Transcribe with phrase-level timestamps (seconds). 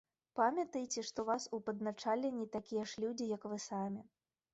[0.37, 4.01] Памятаеце, што ў вас у падначаленні такія ж людзі, як вы самі.